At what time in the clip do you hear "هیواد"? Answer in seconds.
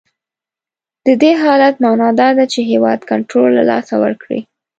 2.71-2.99